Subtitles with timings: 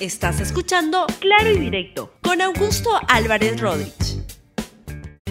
[0.00, 4.18] Estás escuchando Claro y Directo con Augusto Álvarez Rodríguez.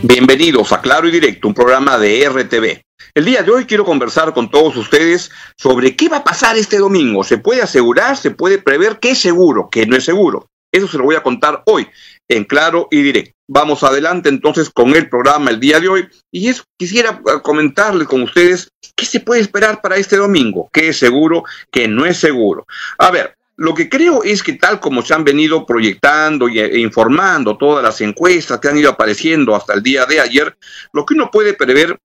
[0.04, 2.82] Bienvenidos a Claro y Directo, un programa de RTV.
[3.14, 6.80] El día de hoy quiero conversar con todos ustedes sobre qué va a pasar este
[6.80, 7.24] domingo.
[7.24, 10.50] ¿Se puede asegurar, se puede prever qué es seguro, qué no es seguro?
[10.70, 11.88] Eso se lo voy a contar hoy
[12.28, 13.38] en Claro y Directo.
[13.48, 18.10] Vamos adelante entonces con el programa el día de hoy y es, quisiera eh, comentarles
[18.10, 22.18] con ustedes qué se puede esperar para este domingo, qué es seguro, qué no es
[22.18, 22.68] seguro.
[22.98, 27.58] A ver, lo que creo es que tal como se han venido proyectando e informando
[27.58, 30.56] todas las encuestas que han ido apareciendo hasta el día de ayer,
[30.94, 31.98] lo que uno puede prever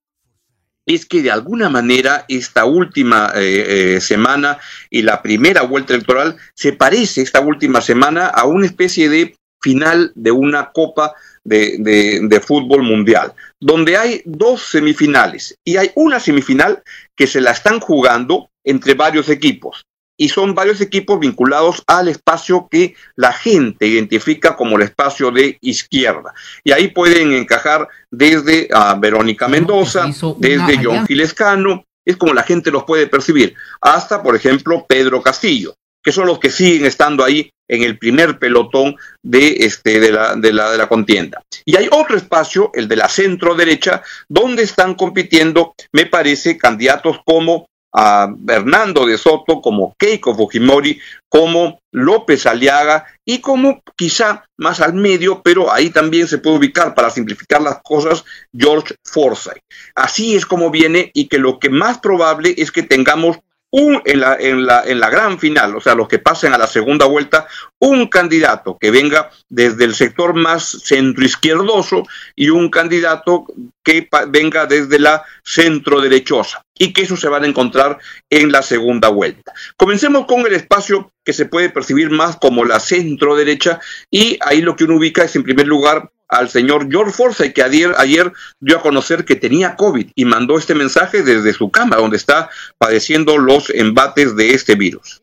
[0.87, 4.59] es que de alguna manera esta última eh, eh, semana
[4.91, 10.11] y la primera vuelta electoral se parece esta última semana a una especie de final
[10.15, 11.13] de una copa
[11.45, 16.83] de, de, fútbol mundial, donde hay dos semifinales y hay una semifinal
[17.15, 19.85] que se la están jugando entre varios equipos
[20.23, 25.59] y son varios equipos vinculados al espacio que la gente identifica como el espacio de
[25.61, 26.33] izquierda.
[26.63, 30.07] Y ahí pueden encajar desde a Verónica Mendoza,
[30.39, 35.75] desde John Gilescano, es como la gente los puede percibir, hasta, por ejemplo, Pedro Castillo,
[36.01, 40.37] que son los que siguen estando ahí en el primer pelotón de, este, de, la,
[40.37, 41.43] de, la, de la contienda.
[41.65, 47.19] Y hay otro espacio, el de la centro derecha, donde están compitiendo, me parece, candidatos
[47.25, 54.81] como a Bernardo de Soto, como Keiko Fujimori, como López Aliaga y como quizá más
[54.81, 58.25] al medio, pero ahí también se puede ubicar para simplificar las cosas
[58.57, 59.63] George Forsyth.
[59.95, 63.39] Así es como viene y que lo que más probable es que tengamos
[63.73, 64.67] un, en, la, en,
[65.01, 67.47] la, gran final, o sea, los que pasen a la segunda vuelta,
[67.79, 72.03] un candidato que venga desde el sector más centroizquierdoso
[72.37, 73.47] y un candidato
[73.83, 78.61] que venga desde la centro derechosa y que eso se van a encontrar en la
[78.61, 79.55] segunda vuelta.
[79.79, 83.81] Comencemos con el espacio que se puede percibir más como la centro derecha
[84.11, 87.63] y ahí lo que uno ubica es en primer lugar al señor George Forsyth, que
[87.63, 91.97] ayer, ayer dio a conocer que tenía COVID y mandó este mensaje desde su cama,
[91.97, 92.49] donde está
[92.79, 95.23] padeciendo los embates de este virus.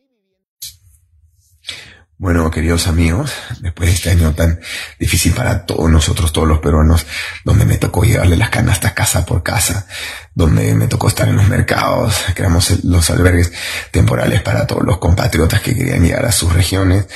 [2.16, 4.60] Bueno, queridos amigos, después de este año tan
[4.98, 7.06] difícil para todos nosotros, todos los peruanos,
[7.46, 9.88] donde me tocó llevarle las canastas casa por casa,
[10.34, 13.52] donde me tocó estar en los mercados, creamos los albergues
[13.90, 17.06] temporales para todos los compatriotas que querían llegar a sus regiones,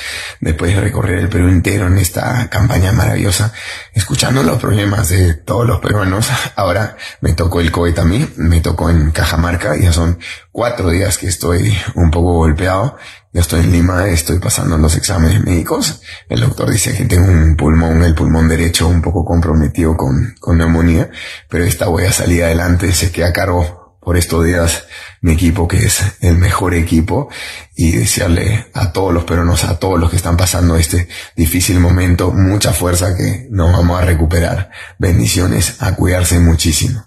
[0.41, 3.53] después de recorrer el Perú entero en esta campaña maravillosa,
[3.93, 8.59] escuchando los problemas de todos los peruanos, ahora me tocó el COVID a mí, me
[8.59, 10.19] tocó en Cajamarca, ya son
[10.51, 12.97] cuatro días que estoy un poco golpeado
[13.35, 16.01] ya estoy en Lima, estoy pasando los exámenes médicos.
[16.29, 20.57] El doctor dice que tengo un pulmón, el pulmón derecho un poco comprometido con, con
[20.57, 21.09] neumonía,
[21.49, 24.87] pero esta voy a salir adelante, se queda a cargo por estos días
[25.21, 27.29] mi equipo, que es el mejor equipo,
[27.75, 32.31] y desearle a todos los peruanos, a todos los que están pasando este difícil momento,
[32.31, 34.71] mucha fuerza que nos vamos a recuperar.
[34.99, 37.05] Bendiciones, a cuidarse muchísimo.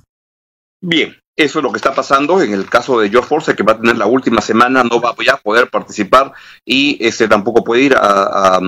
[0.80, 3.72] Bien, eso es lo que está pasando en el caso de George Force, que va
[3.72, 6.32] a tener la última semana, no va a poder participar
[6.64, 8.60] y este tampoco puede ir a,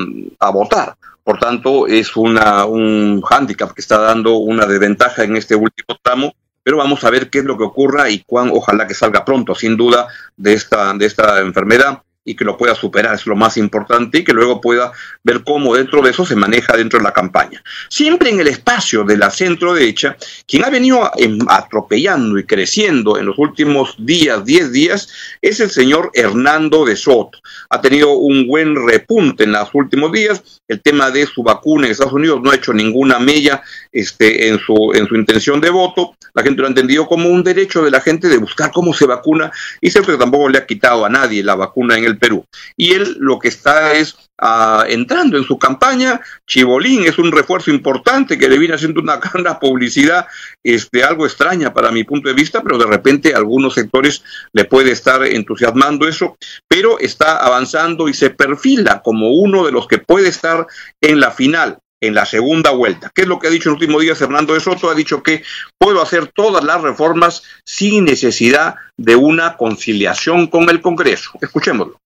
[0.53, 0.97] votar.
[1.23, 6.33] Por tanto, es una, un hándicap que está dando una desventaja en este último tramo,
[6.63, 9.55] pero vamos a ver qué es lo que ocurra y cuán ojalá que salga pronto,
[9.55, 13.57] sin duda, de esta, de esta enfermedad y que lo pueda superar, es lo más
[13.57, 14.93] importante, y que luego pueda
[15.25, 17.63] ver cómo dentro de eso se maneja dentro de la campaña.
[17.89, 20.17] Siempre en el espacio de la centro derecha,
[20.47, 21.11] quien ha venido
[21.49, 25.09] atropellando y creciendo en los últimos días, 10 días,
[25.41, 27.39] es el señor Hernando de Soto.
[27.71, 31.93] Ha tenido un buen repunte en los últimos días, el tema de su vacuna en
[31.93, 36.15] Estados Unidos no ha hecho ninguna mella este, en, su, en su intención de voto,
[36.35, 39.07] la gente lo ha entendido como un derecho de la gente de buscar cómo se
[39.07, 42.45] vacuna, y cierto que tampoco le ha quitado a nadie la vacuna en el Perú.
[42.77, 46.21] Y él lo que está es ah, entrando en su campaña.
[46.47, 50.27] Chibolín es un refuerzo importante que le viene haciendo una, una publicidad
[50.63, 54.23] este, algo extraña para mi punto de vista, pero de repente algunos sectores
[54.53, 56.37] le puede estar entusiasmando eso,
[56.69, 60.67] pero está avanzando y se perfila como uno de los que puede estar
[61.01, 63.11] en la final en la segunda vuelta.
[63.15, 64.91] ¿Qué es lo que ha dicho en el último día Fernando de Soto?
[64.91, 65.43] Ha dicho que
[65.79, 71.33] puedo hacer todas las reformas sin necesidad de una conciliación con el Congreso.
[71.41, 71.99] Escuchémoslo.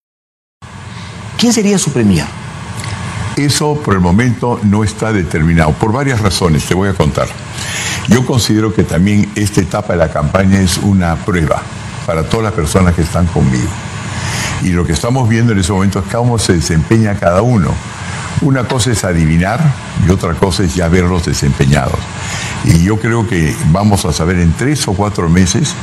[1.38, 2.26] ¿Quién sería su premier?
[3.36, 7.26] Eso por el momento no está determinado, por varias razones, te voy a contar.
[8.08, 11.60] Yo considero que también esta etapa de la campaña es una prueba
[12.06, 13.68] para todas las personas que están conmigo.
[14.62, 17.74] Y lo que estamos viendo en ese momento es cómo se desempeña cada uno.
[18.42, 19.60] Una cosa es adivinar
[20.06, 21.98] y otra cosa es ya verlos desempeñados.
[22.64, 25.74] Y yo creo que vamos a saber en tres o cuatro meses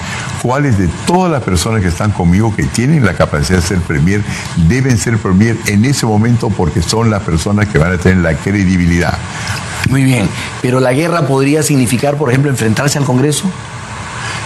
[0.42, 4.22] cuáles de todas las personas que están conmigo que tienen la capacidad de ser premier
[4.68, 8.34] deben ser premier en ese momento porque son las personas que van a tener la
[8.36, 9.18] credibilidad.
[9.90, 10.28] Muy bien,
[10.62, 13.52] pero la guerra podría significar, por ejemplo, enfrentarse al Congreso.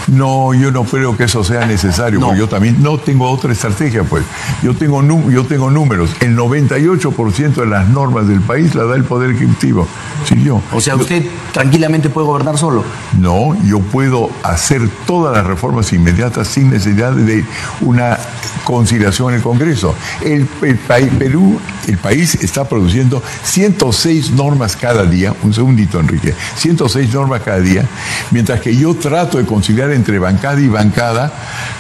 [0.08, 4.04] No, yo no creo que eso sea necesario, porque yo también no tengo otra estrategia,
[4.04, 4.24] pues.
[4.62, 6.12] Yo tengo, yo tengo números.
[6.20, 9.88] El 98% de las normas del país la da el Poder Ejecutivo.
[10.26, 10.62] Sí, yo.
[10.72, 12.84] O sea, usted tranquilamente puede gobernar solo.
[13.20, 17.44] No, yo puedo hacer todas las reformas inmediatas sin necesidad de
[17.82, 18.18] una
[18.64, 19.96] conciliación en el Congreso.
[20.22, 27.42] El, Perú, el país está produciendo 106 normas cada día, un segundito Enrique, 106 normas
[27.44, 27.86] cada día,
[28.32, 31.32] mientras que yo trato de conciliar entre bancada y bancada,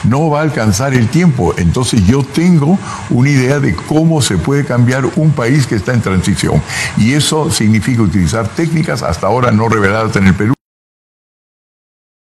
[0.04, 1.54] no va a alcanzar el tiempo.
[1.58, 2.80] Entonces yo tengo
[3.10, 6.62] una idea de cómo se puede cambiar un país que está en transición.
[6.98, 10.55] Y eso significa utilizar técnicas hasta ahora no reveladas en el Perú.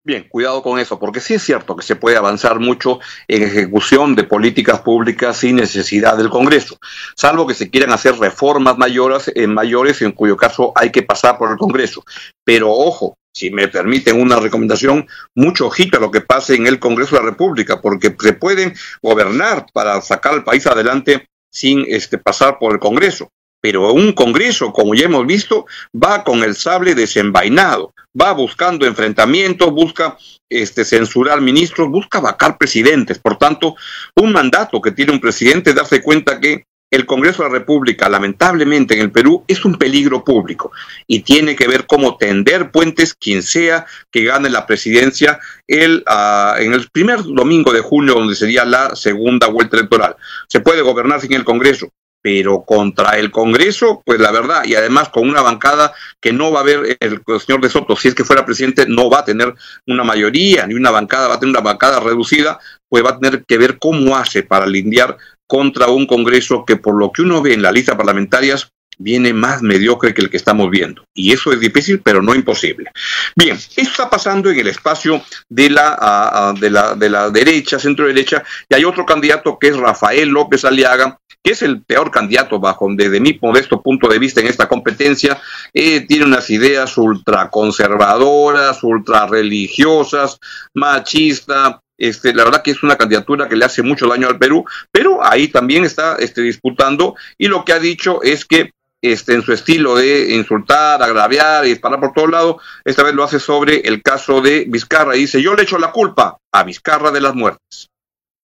[0.07, 4.15] Bien, cuidado con eso, porque sí es cierto que se puede avanzar mucho en ejecución
[4.15, 6.80] de políticas públicas sin necesidad del Congreso,
[7.18, 11.38] salvo que se quieran hacer reformas mayores, en mayores, en cuyo caso hay que pasar
[11.38, 12.06] por el Congreso.
[12.45, 16.80] Pero ojo, si me permiten una recomendación, mucho ojito a lo que pase en el
[16.80, 22.18] Congreso de la República, porque se pueden gobernar para sacar al país adelante sin este,
[22.18, 23.30] pasar por el Congreso.
[23.62, 29.71] Pero un Congreso, como ya hemos visto, va con el sable desenvainado, va buscando enfrentamientos,
[29.71, 30.18] busca
[30.50, 33.19] este, censurar ministros, busca vacar presidentes.
[33.19, 33.75] Por tanto,
[34.15, 38.07] un mandato que tiene un presidente es darse cuenta que el Congreso de la República,
[38.07, 40.71] lamentablemente en el Perú, es un peligro público
[41.06, 46.56] y tiene que ver cómo tender puentes quien sea que gane la presidencia el, ah,
[46.59, 50.15] en el primer domingo de junio, donde sería la segunda vuelta electoral.
[50.48, 51.89] Se puede gobernar sin el Congreso,
[52.28, 56.60] pero contra el Congreso, pues la verdad, y además con una bancada que no va
[56.60, 59.56] a haber, el, señor de Soto, si es que fuera presidente, no va a tener
[59.88, 62.60] una mayoría, ni una bancada, va a tener una bancada reducida,
[62.90, 65.16] pues va a tener que ver cómo hace para lindiar
[65.48, 69.62] contra un Congreso que por lo que uno ve en la lista parlamentarias viene más
[69.62, 71.04] mediocre que el que estamos viendo.
[71.14, 72.92] Y eso es difícil, pero no imposible.
[73.36, 78.08] Bien, esto está pasando en el espacio de la, de la, de la derecha, centro
[78.08, 82.60] derecha, y hay otro candidato que es Rafael López Aliaga, que es el peor candidato
[82.60, 85.40] bajo desde mi modesto punto de vista en esta competencia,
[85.74, 90.40] eh, tiene unas ideas ultraconservadoras, ultrareligiosas,
[90.74, 94.66] machista, este, la verdad que es una candidatura que le hace mucho daño al Perú,
[94.92, 98.72] pero ahí también está este, disputando y lo que ha dicho es que
[99.02, 103.24] este, en su estilo de insultar, agraviar y disparar por todos lados, esta vez lo
[103.24, 107.12] hace sobre el caso de Vizcarra y dice, yo le echo la culpa a Vizcarra
[107.12, 107.90] de las muertes.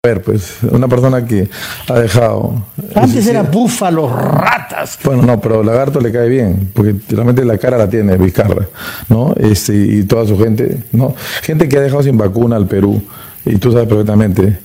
[0.03, 1.47] A ver, pues una persona que
[1.87, 2.65] ha dejado...
[2.95, 4.99] Antes era búfalo, ratas.
[5.05, 8.67] Bueno, no, pero Lagarto le cae bien, porque realmente la cara la tiene Vizcarra,
[9.11, 9.35] ¿no?
[9.37, 11.15] Este, y toda su gente, ¿no?
[11.43, 13.03] Gente que ha dejado sin vacuna al Perú,
[13.45, 14.61] y tú sabes perfectamente,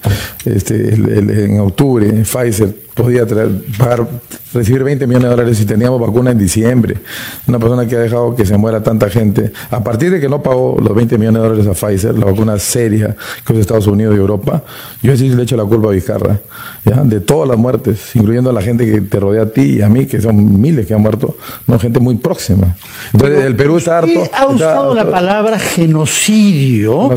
[0.46, 4.08] este, en octubre Pfizer podía traer, pagar,
[4.54, 6.98] recibir 20 millones de dólares si teníamos vacuna en diciembre.
[7.46, 10.42] Una persona que ha dejado que se muera tanta gente, a partir de que no
[10.42, 13.16] pagó los 20 millones de dólares a Pfizer, la vacuna seria
[13.46, 14.64] que es Estados Unidos y Europa,
[15.04, 16.40] yo sí le echo la culpa a Vizcarra,
[16.86, 17.04] ¿ya?
[17.04, 19.90] de todas las muertes, incluyendo a la gente que te rodea a ti y a
[19.90, 21.36] mí, que son miles que han muerto,
[21.68, 22.76] no gente muy próxima.
[23.14, 24.30] Entonces, el Perú está harto.
[24.34, 27.10] Ha usado la palabra genocidio,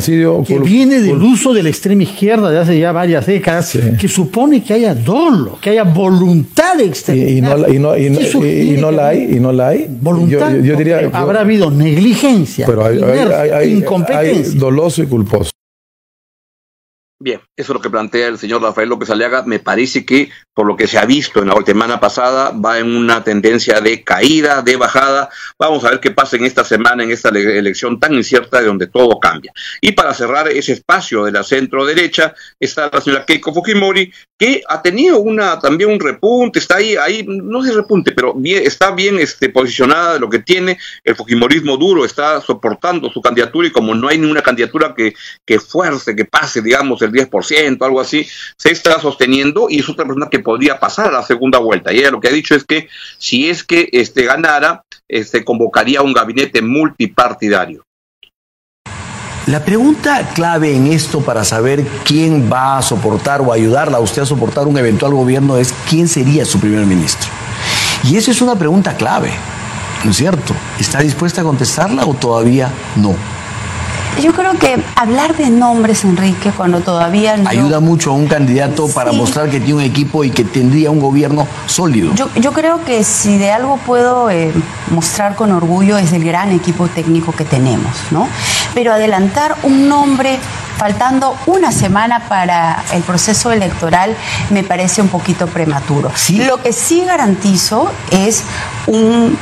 [0.44, 4.62] que viene del uso de la extrema izquierda de hace ya varias décadas, que supone
[4.62, 7.22] que haya dolo, haya voluntad externa.
[7.22, 9.86] Y, no, y, no, y, no, la hay, y no la hay.
[9.88, 10.54] Voluntad.
[10.56, 14.58] Yo, diría, habrá habido negligencia, pero hay, incompetencia.
[14.58, 15.50] doloso y culposo.
[17.20, 19.42] Bien, eso es lo que plantea el señor Rafael López Aliaga.
[19.42, 22.94] Me parece que, por lo que se ha visto en la semana pasada, va en
[22.94, 25.28] una tendencia de caída, de bajada.
[25.58, 28.86] Vamos a ver qué pasa en esta semana, en esta elección tan incierta de donde
[28.86, 29.52] todo cambia.
[29.80, 34.62] Y para cerrar ese espacio de la centro derecha, está la señora Keiko Fujimori, que
[34.68, 38.92] ha tenido una también un repunte, está ahí, ahí, no sé repunte, pero bien, está
[38.92, 40.78] bien este, posicionada de lo que tiene.
[41.02, 45.58] El Fujimorismo duro está soportando su candidatura y como no hay ninguna candidatura que, que
[45.58, 50.38] fuerce, que pase, digamos, 10%, algo así, se está sosteniendo y es otra persona que
[50.38, 51.92] podría pasar a la segunda vuelta.
[51.92, 52.88] Y ella lo que ha dicho es que
[53.18, 57.84] si es que este, ganara, este, convocaría un gabinete multipartidario.
[59.46, 64.20] La pregunta clave en esto para saber quién va a soportar o ayudarla a usted
[64.20, 67.30] a soportar un eventual gobierno es quién sería su primer ministro.
[68.04, 69.32] Y esa es una pregunta clave,
[70.04, 70.54] ¿no es cierto?
[70.78, 73.16] ¿Está dispuesta a contestarla o todavía no?
[74.22, 77.48] Yo creo que hablar de nombres, Enrique, cuando todavía no...
[77.48, 80.98] Ayuda mucho a un candidato para mostrar que tiene un equipo y que tendría un
[80.98, 82.12] gobierno sólido.
[82.14, 84.52] Yo, yo creo que si de algo puedo eh,
[84.90, 88.28] mostrar con orgullo es el gran equipo técnico que tenemos, ¿no?
[88.74, 90.38] Pero adelantar un nombre
[90.76, 94.16] faltando una semana para el proceso electoral
[94.50, 96.10] me parece un poquito prematuro.
[96.46, 98.44] Lo que sí garantizo es
[98.86, 99.36] un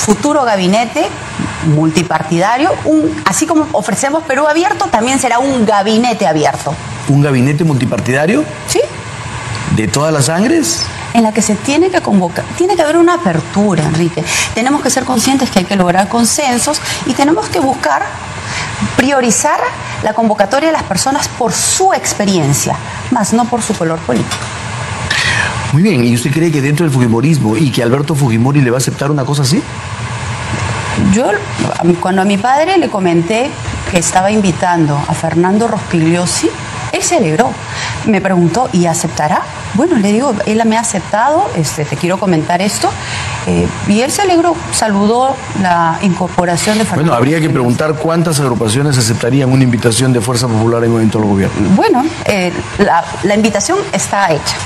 [0.00, 1.06] futuro gabinete
[1.66, 6.74] multipartidario, un, así como ofrecemos Perú abierto, también será un gabinete abierto.
[7.08, 8.44] ¿Un gabinete multipartidario?
[8.66, 8.80] Sí.
[9.76, 10.86] ¿De todas las sangres?
[11.12, 14.24] en la que se tiene que convocar, tiene que haber una apertura, Enrique.
[14.54, 18.04] Tenemos que ser conscientes que hay que lograr consensos y tenemos que buscar
[18.96, 19.58] priorizar
[20.04, 22.76] la convocatoria de las personas por su experiencia,
[23.10, 24.36] más no por su color político.
[25.72, 28.76] Muy bien, ¿y usted cree que dentro del Fujimorismo y que Alberto Fujimori le va
[28.76, 29.62] a aceptar una cosa así?
[31.12, 31.30] Yo,
[32.00, 33.50] cuando a mi padre le comenté
[33.90, 36.48] que estaba invitando a Fernando Rospigliosi,
[36.92, 37.52] él se alegró.
[38.06, 39.42] Me preguntó, ¿y aceptará?
[39.74, 42.90] Bueno, le digo, él me ha aceptado, este, te quiero comentar esto.
[43.46, 47.10] Eh, y él se alegró, saludó la incorporación de Fernando.
[47.10, 51.18] Bueno, habría que preguntar cuántas agrupaciones aceptarían una invitación de Fuerza Popular en un evento
[51.18, 51.68] del gobierno.
[51.70, 54.56] Bueno, eh, la, la invitación está hecha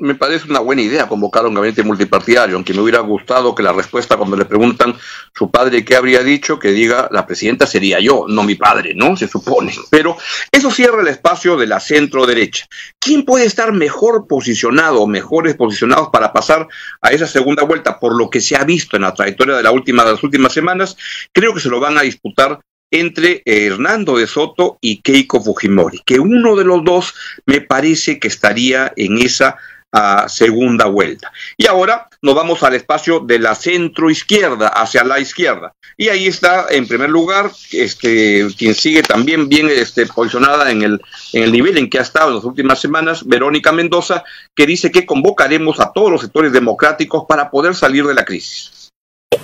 [0.00, 3.72] me parece una buena idea convocar un gabinete multipartidario, aunque me hubiera gustado que la
[3.72, 4.96] respuesta cuando le preguntan
[5.34, 9.16] su padre qué habría dicho, que diga la presidenta sería yo, no mi padre, ¿no?
[9.16, 9.74] Se supone.
[9.90, 10.16] Pero
[10.50, 12.66] eso cierra el espacio de la centro derecha.
[12.98, 16.66] ¿Quién puede estar mejor posicionado o mejores posicionados para pasar
[17.02, 18.00] a esa segunda vuelta?
[18.00, 20.54] Por lo que se ha visto en la trayectoria de, la última, de las últimas
[20.54, 20.96] semanas,
[21.32, 26.18] creo que se lo van a disputar entre Hernando de Soto y Keiko Fujimori, que
[26.18, 27.14] uno de los dos
[27.46, 29.56] me parece que estaría en esa
[29.92, 31.32] a segunda vuelta.
[31.56, 35.74] Y ahora nos vamos al espacio de la centro izquierda hacia la izquierda.
[35.96, 41.00] Y ahí está, en primer lugar, este, quien sigue también bien este, posicionada en el,
[41.32, 44.90] en el nivel en que ha estado en las últimas semanas, Verónica Mendoza, que dice
[44.90, 48.79] que convocaremos a todos los sectores democráticos para poder salir de la crisis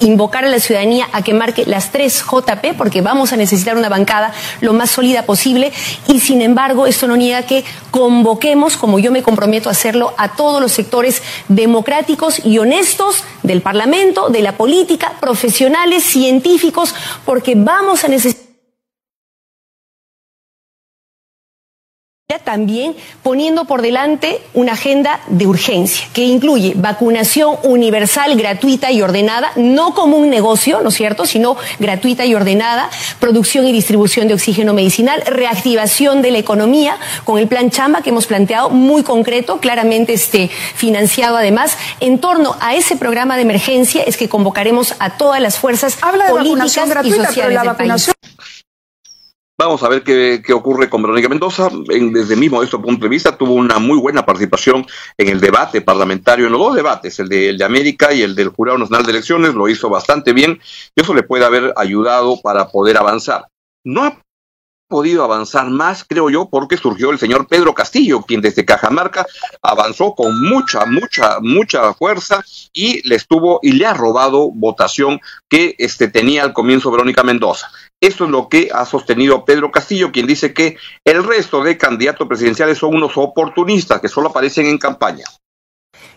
[0.00, 3.88] invocar a la ciudadanía a que marque las tres JP porque vamos a necesitar una
[3.88, 5.72] bancada lo más sólida posible.
[6.08, 10.34] Y sin embargo esto no niega que convoquemos, como yo me comprometo a hacerlo, a
[10.34, 16.92] todos los sectores democráticos y honestos del Parlamento, de la política, profesionales, científicos,
[17.24, 18.45] porque vamos a necesitar
[22.46, 29.50] también poniendo por delante una agenda de urgencia que incluye vacunación universal, gratuita y ordenada,
[29.56, 32.88] no como un negocio, ¿no es cierto?, sino gratuita y ordenada,
[33.18, 38.10] producción y distribución de oxígeno medicinal, reactivación de la economía con el plan Chamba que
[38.10, 41.76] hemos planteado muy concreto, claramente este, financiado además.
[41.98, 45.98] En torno a ese programa de emergencia es que convocaremos a todas las fuerzas
[46.30, 48.10] políticas y sociales del país.
[49.58, 51.70] Vamos a ver qué, ocurre con Verónica Mendoza.
[52.12, 54.86] desde mi modesto punto de vista, tuvo una muy buena participación
[55.16, 58.34] en el debate parlamentario, en los dos debates, el de, el de América y el
[58.34, 60.60] del Jurado Nacional de Elecciones, lo hizo bastante bien
[60.94, 63.46] y eso le puede haber ayudado para poder avanzar.
[63.82, 64.25] No ha
[64.88, 69.26] podido avanzar más, creo yo, porque surgió el señor Pedro Castillo, quien desde Cajamarca
[69.62, 75.74] avanzó con mucha, mucha, mucha fuerza y le estuvo y le ha robado votación que
[75.78, 77.70] este, tenía al comienzo Verónica Mendoza.
[78.00, 82.28] Esto es lo que ha sostenido Pedro Castillo, quien dice que el resto de candidatos
[82.28, 85.24] presidenciales son unos oportunistas que solo aparecen en campaña.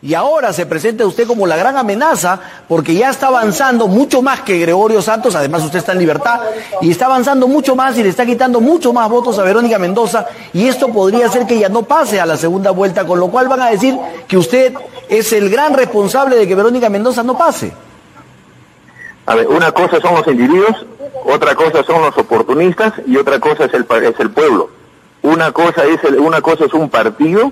[0.01, 4.41] Y ahora se presenta usted como la gran amenaza porque ya está avanzando mucho más
[4.41, 6.39] que Gregorio Santos, además usted está en libertad,
[6.81, 10.25] y está avanzando mucho más y le está quitando mucho más votos a Verónica Mendoza,
[10.53, 13.47] y esto podría hacer que ya no pase a la segunda vuelta, con lo cual
[13.47, 14.73] van a decir que usted
[15.09, 17.73] es el gran responsable de que Verónica Mendoza no pase.
[19.25, 20.75] A ver, una cosa son los individuos
[21.25, 24.69] otra cosa son los oportunistas y otra cosa es el, es el pueblo.
[25.21, 27.51] Una cosa es, una cosa es un partido,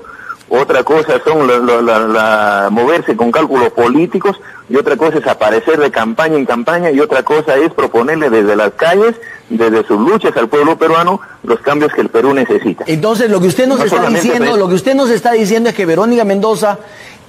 [0.50, 4.40] otra cosa son la, moverse con cálculos políticos
[4.70, 8.56] y otra cosa es aparecer de campaña en campaña y otra cosa es proponerle desde
[8.56, 9.16] las calles,
[9.50, 12.86] desde sus luchas al pueblo peruano los cambios que el Perú necesita.
[12.88, 15.86] Entonces lo que usted nos está diciendo, lo que usted nos está diciendo es que
[15.86, 16.80] Verónica Mendoza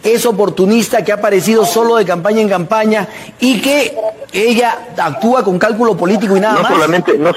[0.02, 3.08] es oportunista, que ha aparecido solo de campaña en campaña
[3.40, 3.96] y que
[4.32, 6.72] ella actúa con cálculo político y nada no más.
[6.72, 7.32] Solamente, no,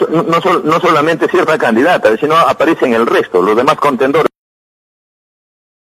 [0.63, 4.30] no, solamente cierta candidata, sino aparece en el resto, los demás contendores.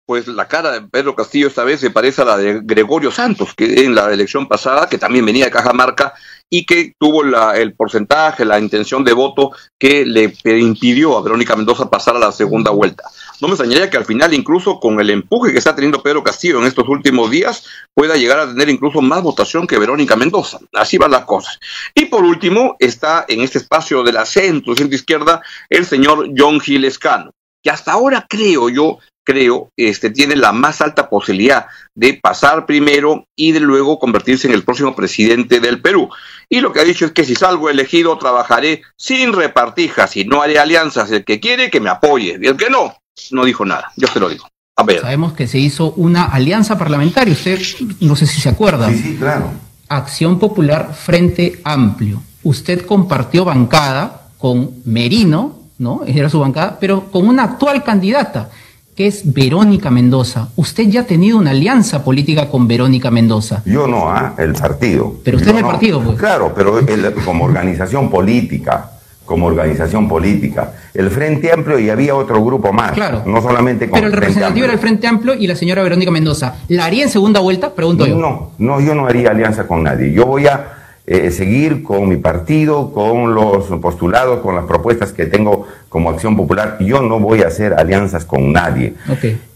[0.07, 3.55] Pues la cara de Pedro Castillo esta vez se parece a la de Gregorio Santos,
[3.57, 6.15] que en la elección pasada, que también venía de Cajamarca
[6.49, 11.57] y que tuvo la, el porcentaje, la intención de voto que le impidió a Verónica
[11.57, 13.03] Mendoza pasar a la segunda vuelta.
[13.41, 16.61] no me extrañaría que al final, incluso con el empuje que está teniendo Pedro Castillo
[16.61, 20.61] en estos últimos días, pueda llegar a tener incluso más votación que Verónica Mendoza.
[20.73, 21.59] Así van las cosas.
[21.95, 26.61] Y por último, está en este espacio de la centro, centro izquierda, el señor John
[26.61, 32.65] Gilescano, que hasta ahora creo yo creo, este, tiene la más alta posibilidad de pasar
[32.65, 36.09] primero y de luego convertirse en el próximo presidente del Perú.
[36.49, 40.41] Y lo que ha dicho es que si salgo elegido trabajaré sin repartijas y no
[40.41, 41.11] haré alianzas.
[41.11, 42.95] El que quiere que me apoye y el que no,
[43.33, 43.93] no dijo nada.
[43.97, 44.49] Yo se lo digo.
[44.77, 45.01] A ver.
[45.01, 47.35] Sabemos que se hizo una alianza parlamentaria.
[47.35, 47.61] Usted
[48.01, 48.89] no sé si se acuerda.
[48.91, 49.51] Sí, sí, claro.
[49.89, 52.23] Acción Popular Frente Amplio.
[52.45, 56.03] Usted compartió bancada con Merino, ¿no?
[56.07, 58.51] Era su bancada, pero con una actual candidata
[58.97, 60.49] que es Verónica Mendoza.
[60.57, 63.63] Usted ya ha tenido una alianza política con Verónica Mendoza.
[63.67, 64.35] Yo no, ¿ah?
[64.39, 65.17] el partido.
[65.23, 66.19] Pero usted es el partido, pues.
[66.19, 66.81] Claro, pero
[67.25, 68.93] como organización política,
[69.27, 70.73] como organización política.
[70.95, 72.93] El Frente Amplio y había otro grupo más.
[72.93, 73.23] Claro.
[73.27, 76.55] No solamente con Pero el representativo era el Frente Amplio y la señora Verónica Mendoza.
[76.69, 77.75] ¿La haría en segunda vuelta?
[77.75, 78.17] Pregunto yo.
[78.17, 80.11] No, no, yo no haría alianza con nadie.
[80.13, 80.76] Yo voy a
[81.07, 86.37] eh, seguir con mi partido, con los postulados, con las propuestas que tengo como Acción
[86.37, 86.79] Popular.
[86.81, 88.95] Yo no voy a hacer alianzas con nadie.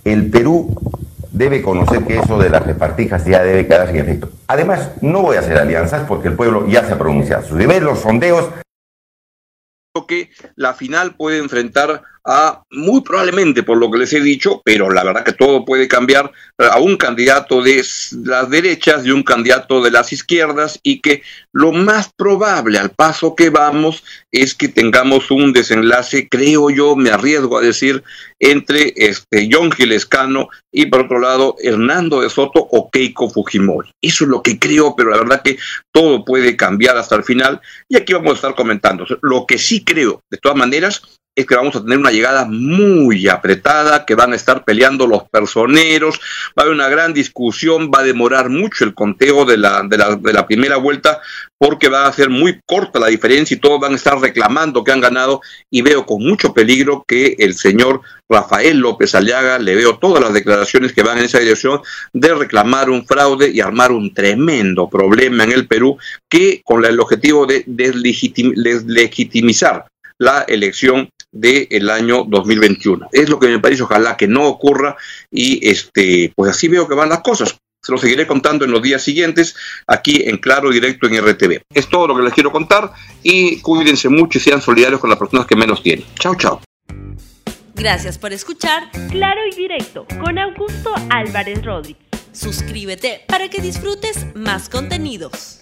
[0.04, 0.75] El Perú
[1.33, 4.30] debe conocer que eso de las repartijas ya debe quedar sin efecto.
[4.47, 7.45] Además, no voy a hacer alianzas porque el pueblo ya se ha pronunciado.
[7.45, 8.49] Sus niveles, los sondeos
[10.07, 14.90] que la final puede enfrentar a, muy probablemente por lo que les he dicho, pero
[14.90, 17.82] la verdad que todo puede cambiar, a un candidato de
[18.24, 21.22] las derechas y un candidato de las izquierdas y que
[21.52, 27.10] lo más probable al paso que vamos es que tengamos un desenlace, creo yo, me
[27.10, 28.02] arriesgo a decir,
[28.38, 33.90] entre este John Gilescano y por otro lado Hernando de Soto o Keiko Fujimori.
[34.02, 35.58] Eso es lo que creo, pero la verdad que
[35.92, 39.06] todo puede cambiar hasta el final y aquí vamos a estar comentando.
[39.22, 41.02] Lo que sí creo, de todas maneras,
[41.40, 45.28] es que vamos a tener una llegada muy apretada, que van a estar peleando los
[45.28, 46.20] personeros,
[46.50, 50.32] va a haber una gran discusión, va a demorar mucho el conteo de la, de
[50.32, 51.20] la, primera vuelta,
[51.59, 54.92] porque va a ser muy corta la diferencia y todos van a estar reclamando que
[54.92, 59.99] han ganado y veo con mucho peligro que el señor Rafael López Aliaga, le veo
[59.99, 61.80] todas las declaraciones que van en esa dirección
[62.12, 67.00] de reclamar un fraude y armar un tremendo problema en el Perú que con el
[67.00, 69.87] objetivo de deslegitimizar
[70.20, 73.08] la elección del año 2021.
[73.10, 74.96] Es lo que me parece, ojalá que no ocurra
[75.30, 77.56] y este, pues así veo que van las cosas.
[77.82, 81.62] Se lo seguiré contando en los días siguientes aquí en Claro Directo en RTV.
[81.73, 82.92] Es todo lo que les quiero contar
[83.23, 86.04] y cuídense mucho y sean solidarios con las personas que menos tienen.
[86.18, 86.60] Chao, chao.
[87.75, 92.04] Gracias por escuchar Claro y Directo con Augusto Álvarez Rodríguez.
[92.32, 95.58] Suscríbete para que disfrutes más contenidos.